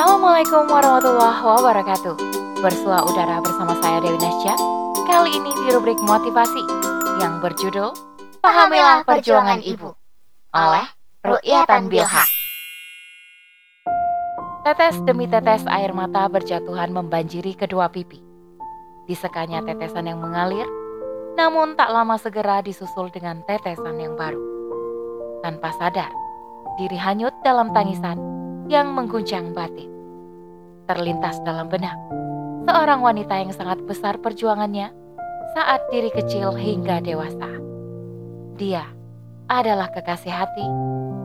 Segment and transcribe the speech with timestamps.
[0.00, 2.16] Assalamualaikum warahmatullahi wabarakatuh.
[2.64, 4.56] Bersua udara bersama saya Dewi Nasya.
[5.04, 6.64] Kali ini di rubrik motivasi
[7.20, 7.92] yang berjudul
[8.40, 9.92] Pahamilah Perjuangan Ibu
[10.56, 10.88] oleh
[11.20, 12.24] Ru'yatan Bilhak.
[14.64, 18.24] Tetes demi tetes air mata berjatuhan membanjiri kedua pipi.
[19.04, 20.64] Disekanya tetesan yang mengalir,
[21.36, 24.40] namun tak lama segera disusul dengan tetesan yang baru.
[25.44, 26.08] Tanpa sadar,
[26.80, 28.39] diri hanyut dalam tangisan
[28.70, 29.90] yang mengguncang batin.
[30.86, 31.98] Terlintas dalam benak,
[32.70, 34.94] seorang wanita yang sangat besar perjuangannya
[35.58, 37.50] saat diri kecil hingga dewasa.
[38.54, 38.86] Dia
[39.50, 40.62] adalah kekasih hati,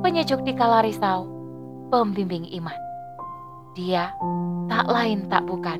[0.00, 1.28] penyejuk di kala risau,
[1.92, 2.80] pembimbing iman.
[3.76, 4.16] Dia
[4.72, 5.76] tak lain tak bukan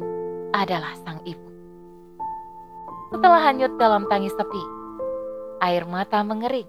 [0.53, 1.49] adalah sang ibu.
[3.17, 4.65] Setelah hanyut dalam tangis sepi,
[5.65, 6.69] air mata mengering,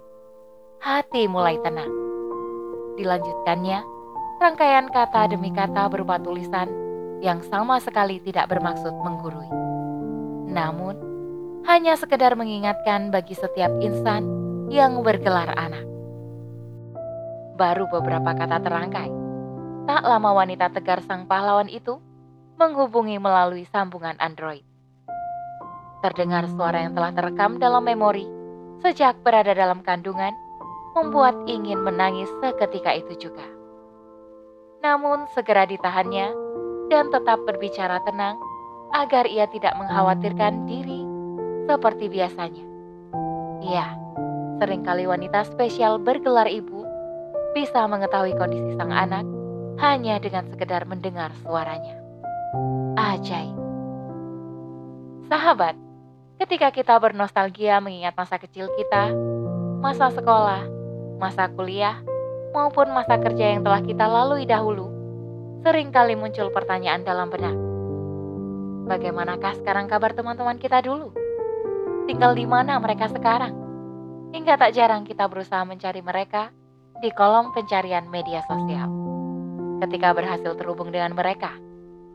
[0.80, 1.92] hati mulai tenang.
[2.96, 3.97] Dilanjutkannya,
[4.38, 6.70] rangkaian kata demi kata berupa tulisan
[7.22, 9.50] yang sama sekali tidak bermaksud menggurui.
[10.54, 10.96] Namun,
[11.66, 14.24] hanya sekedar mengingatkan bagi setiap insan
[14.70, 15.84] yang bergelar anak.
[17.58, 19.10] Baru beberapa kata terangkai.
[19.90, 21.98] Tak lama wanita tegar sang pahlawan itu
[22.62, 24.62] menghubungi melalui sambungan Android.
[26.06, 28.30] Terdengar suara yang telah terekam dalam memori
[28.86, 30.34] sejak berada dalam kandungan,
[30.94, 33.57] membuat ingin menangis seketika itu juga.
[34.82, 36.32] Namun segera ditahannya
[36.88, 38.38] dan tetap berbicara tenang
[38.96, 41.04] agar ia tidak mengkhawatirkan diri
[41.68, 42.64] seperti biasanya.
[43.60, 43.88] Iya,
[44.64, 46.88] sering kali wanita spesial bergelar ibu
[47.52, 49.26] bisa mengetahui kondisi sang anak
[49.82, 51.98] hanya dengan sekedar mendengar suaranya.
[52.98, 53.58] Ajaib.
[55.28, 55.76] Sahabat,
[56.40, 59.12] ketika kita bernostalgia mengingat masa kecil kita,
[59.84, 60.64] masa sekolah,
[61.20, 62.00] masa kuliah,
[62.58, 64.90] maupun masa kerja yang telah kita lalui dahulu,
[65.62, 67.54] sering kali muncul pertanyaan dalam benak.
[68.90, 71.14] Bagaimanakah sekarang kabar teman-teman kita dulu?
[72.10, 73.54] Tinggal di mana mereka sekarang?
[74.34, 76.50] Hingga tak jarang kita berusaha mencari mereka
[76.98, 78.90] di kolom pencarian media sosial.
[79.86, 81.54] Ketika berhasil terhubung dengan mereka,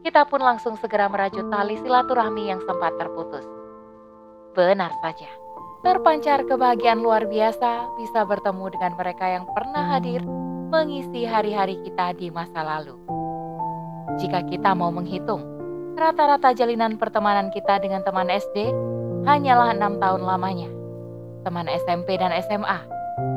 [0.03, 3.47] kita pun langsung segera merajut tali silaturahmi yang sempat terputus.
[4.59, 5.31] Benar saja,
[5.83, 10.23] terpancar kebahagiaan luar biasa bisa bertemu dengan mereka yang pernah hadir
[10.71, 12.95] mengisi hari-hari kita di masa lalu.
[14.23, 15.43] Jika kita mau menghitung,
[15.99, 18.71] rata-rata jalinan pertemanan kita dengan teman SD
[19.27, 20.71] hanyalah enam tahun lamanya.
[21.43, 22.79] Teman SMP dan SMA,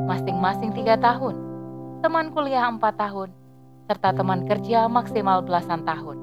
[0.06, 1.34] masing-masing tiga tahun.
[2.06, 3.34] Teman kuliah empat tahun,
[3.90, 6.14] serta teman kerja maksimal belasan tahun.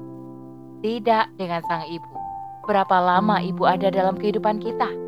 [0.80, 2.12] Tidak dengan sang ibu.
[2.64, 5.03] Berapa lama ibu ada dalam kehidupan kita?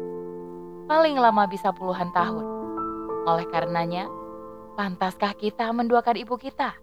[0.86, 2.47] Paling lama bisa puluhan tahun.
[3.26, 4.06] Oleh karenanya,
[4.78, 6.78] pantaskah kita menduakan ibu kita?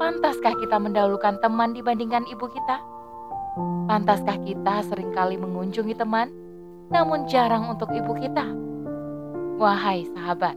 [0.00, 2.80] Pantaskah kita mendahulukan teman dibandingkan ibu kita?
[3.92, 6.32] Pantaskah kita sering kali mengunjungi teman,
[6.88, 8.48] namun jarang untuk ibu kita?
[9.60, 10.56] Wahai sahabat,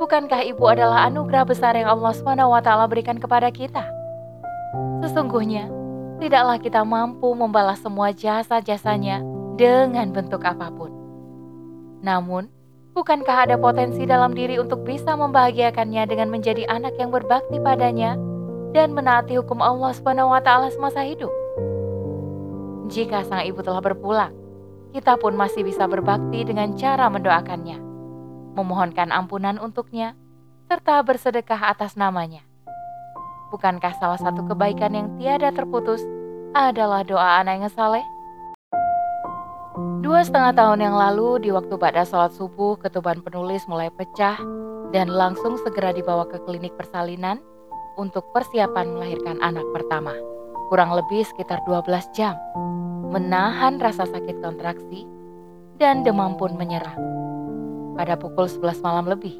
[0.00, 3.84] bukankah ibu adalah anugerah besar yang Allah SWT berikan kepada kita?
[5.04, 5.68] Sesungguhnya,
[6.24, 9.20] tidaklah kita mampu membalas semua jasa-jasanya
[9.60, 10.99] dengan bentuk apa pun.
[12.00, 12.48] Namun,
[12.96, 18.16] bukankah ada potensi dalam diri untuk bisa membahagiakannya dengan menjadi anak yang berbakti padanya
[18.72, 21.32] dan menaati hukum Allah SWT semasa hidup?
[22.90, 24.34] Jika sang ibu telah berpulang,
[24.90, 27.78] kita pun masih bisa berbakti dengan cara mendoakannya,
[28.58, 30.18] memohonkan ampunan untuknya,
[30.66, 32.42] serta bersedekah atas namanya.
[33.54, 36.02] Bukankah salah satu kebaikan yang tiada terputus
[36.54, 38.02] adalah doa anak yang saleh?
[40.00, 44.40] Dua setengah tahun yang lalu, di waktu pada sholat subuh, ketuban penulis mulai pecah
[44.96, 47.36] dan langsung segera dibawa ke klinik persalinan
[48.00, 50.16] untuk persiapan melahirkan anak pertama.
[50.72, 52.32] Kurang lebih sekitar 12 jam,
[53.12, 55.04] menahan rasa sakit kontraksi
[55.76, 56.96] dan demam pun menyerang.
[57.92, 59.36] Pada pukul 11 malam lebih,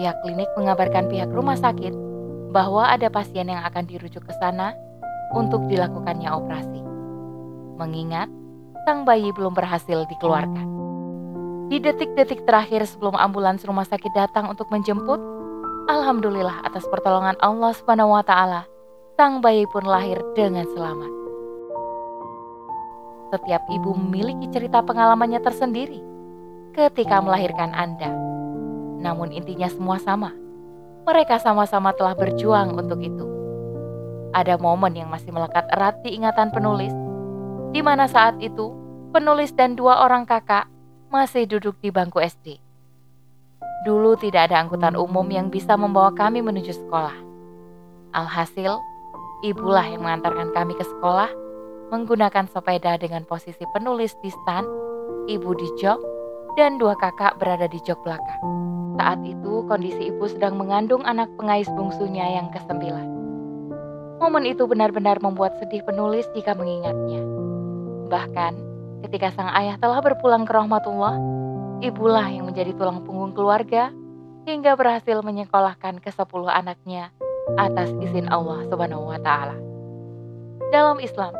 [0.00, 1.92] pihak klinik mengabarkan pihak rumah sakit
[2.56, 4.72] bahwa ada pasien yang akan dirujuk ke sana
[5.36, 6.80] untuk dilakukannya operasi.
[7.76, 8.32] Mengingat
[8.84, 10.68] sang bayi belum berhasil dikeluarkan.
[11.72, 15.18] Di detik-detik terakhir sebelum ambulans rumah sakit datang untuk menjemput,
[15.88, 18.68] alhamdulillah atas pertolongan Allah Subhanahu wa taala,
[19.16, 21.12] sang bayi pun lahir dengan selamat.
[23.32, 25.98] Setiap ibu memiliki cerita pengalamannya tersendiri
[26.76, 28.12] ketika melahirkan Anda.
[29.00, 30.44] Namun intinya semua sama
[31.04, 33.28] mereka sama-sama telah berjuang untuk itu.
[34.32, 36.90] Ada momen yang masih melekat erat di ingatan penulis,
[37.74, 38.70] di mana saat itu
[39.10, 40.70] penulis dan dua orang kakak
[41.10, 42.62] masih duduk di bangku SD.
[43.82, 47.18] Dulu tidak ada angkutan umum yang bisa membawa kami menuju sekolah.
[48.14, 48.78] Alhasil,
[49.44, 51.28] Ibulah yang mengantarkan kami ke sekolah
[51.92, 54.64] menggunakan sepeda dengan posisi penulis di stand,
[55.28, 56.00] ibu di jok,
[56.56, 58.40] dan dua kakak berada di jok belakang.
[58.96, 63.04] Saat itu kondisi ibu sedang mengandung anak pengais bungsunya yang kesembilan.
[64.16, 67.33] Momen itu benar-benar membuat sedih penulis jika mengingatnya.
[68.14, 68.52] Bahkan
[69.02, 71.18] ketika sang ayah telah berpulang ke rahmatullah,
[71.82, 73.90] ibulah yang menjadi tulang punggung keluarga
[74.46, 77.10] hingga berhasil menyekolahkan ke sepuluh anaknya
[77.58, 79.58] atas izin Allah Subhanahu wa Ta'ala.
[80.70, 81.34] Dalam Islam,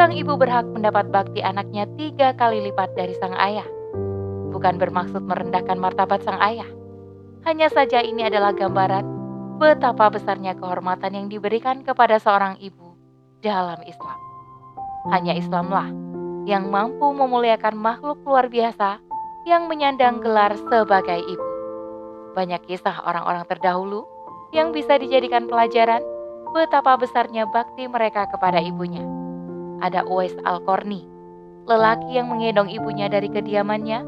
[0.00, 3.68] sang ibu berhak mendapat bakti anaknya tiga kali lipat dari sang ayah.
[4.56, 6.66] Bukan bermaksud merendahkan martabat sang ayah,
[7.44, 9.04] hanya saja ini adalah gambaran
[9.60, 12.96] betapa besarnya kehormatan yang diberikan kepada seorang ibu
[13.44, 14.25] dalam Islam.
[15.14, 15.94] Hanya Islamlah
[16.46, 19.02] yang mampu memuliakan makhluk luar biasa
[19.46, 21.46] yang menyandang gelar sebagai ibu.
[22.34, 24.06] Banyak kisah orang-orang terdahulu
[24.50, 26.02] yang bisa dijadikan pelajaran
[26.50, 29.02] betapa besarnya bakti mereka kepada ibunya.
[29.82, 31.06] Ada Uwais Al-Qarni,
[31.70, 34.02] lelaki yang menggendong ibunya dari kediamannya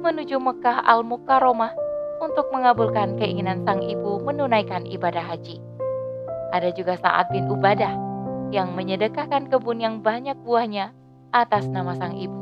[0.00, 1.72] menuju Mekah Al-Mukarramah
[2.24, 5.60] untuk mengabulkan keinginan sang ibu menunaikan ibadah haji.
[6.56, 8.07] Ada juga Sa'ad bin Ubadah
[8.48, 10.92] yang menyedekahkan kebun yang banyak buahnya
[11.32, 12.36] atas nama sang ibu.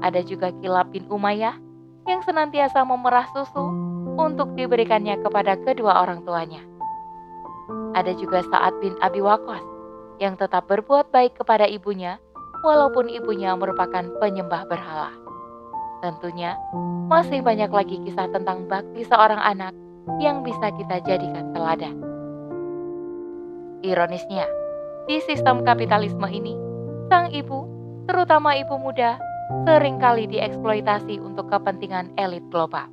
[0.00, 1.60] Ada juga Kilab bin Umayyah
[2.08, 3.68] yang senantiasa memerah susu
[4.16, 6.64] untuk diberikannya kepada kedua orang tuanya.
[7.92, 9.62] Ada juga Sa'ad bin Abi Waqqas
[10.20, 12.16] yang tetap berbuat baik kepada ibunya
[12.64, 15.12] walaupun ibunya merupakan penyembah berhala.
[16.00, 16.56] Tentunya,
[17.12, 19.76] masih banyak lagi kisah tentang bakti seorang anak
[20.16, 21.96] yang bisa kita jadikan teladan.
[23.84, 24.48] Ironisnya,
[25.10, 26.54] di sistem kapitalisme ini,
[27.10, 27.66] sang ibu,
[28.06, 29.18] terutama ibu muda,
[29.66, 32.86] sering kali dieksploitasi untuk kepentingan elit global.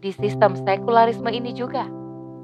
[0.00, 1.84] Di sistem sekularisme ini juga,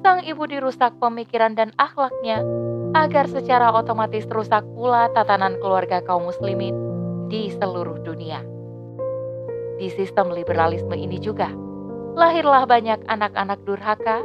[0.05, 2.45] sang ibu dirusak pemikiran dan akhlaknya
[2.93, 6.77] agar secara otomatis rusak pula tatanan keluarga kaum muslimin
[7.33, 8.45] di seluruh dunia.
[9.81, 11.49] Di sistem liberalisme ini juga,
[12.13, 14.21] lahirlah banyak anak-anak durhaka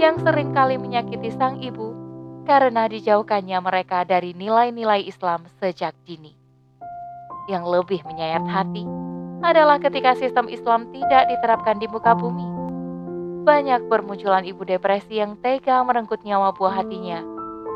[0.00, 1.97] yang sering kali menyakiti sang ibu
[2.48, 6.32] karena dijauhkannya mereka dari nilai-nilai Islam sejak dini.
[7.44, 8.88] Yang lebih menyayat hati
[9.44, 12.48] adalah ketika sistem Islam tidak diterapkan di muka bumi.
[13.44, 17.20] Banyak bermunculan ibu depresi yang tega merenggut nyawa buah hatinya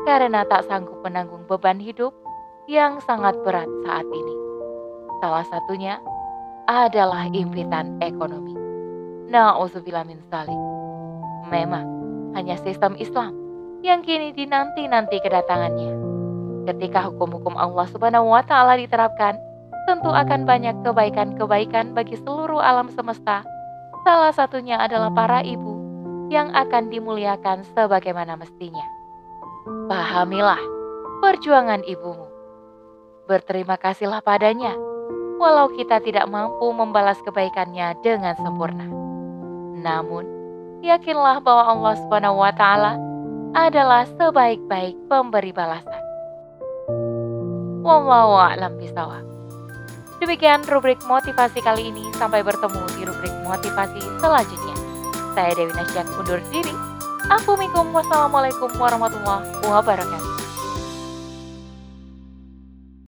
[0.09, 2.11] karena tak sanggup menanggung beban hidup
[2.65, 4.35] yang sangat berat saat ini.
[5.21, 6.01] Salah satunya
[6.65, 8.57] adalah impitan ekonomi.
[9.29, 10.21] Na'udzubillah min.
[11.49, 11.85] Memang
[12.33, 13.42] hanya sistem Islam
[13.83, 15.91] yang kini dinanti-nanti kedatangannya.
[16.71, 19.35] Ketika hukum-hukum Allah Subhanahu wa taala diterapkan,
[19.83, 23.43] tentu akan banyak kebaikan-kebaikan bagi seluruh alam semesta.
[24.07, 25.75] Salah satunya adalah para ibu
[26.31, 28.87] yang akan dimuliakan sebagaimana mestinya.
[29.91, 30.59] Pahamilah
[31.19, 32.31] perjuangan ibumu.
[33.27, 34.71] Berterima kasihlah padanya
[35.43, 38.87] walau kita tidak mampu membalas kebaikannya dengan sempurna.
[39.83, 40.23] Namun,
[40.79, 42.95] yakinlah bahwa Allah Subhanahu wa taala
[43.53, 46.01] adalah sebaik-baik pemberi balasan.
[47.85, 48.73] Wallahu a'lam.
[50.17, 52.09] Demikian rubrik motivasi kali ini.
[52.17, 54.75] Sampai bertemu di rubrik motivasi selanjutnya.
[55.37, 56.73] Saya Dewi Nasyak undur diri.
[57.29, 60.32] Assalamualaikum warahmatullahi wabarakatuh.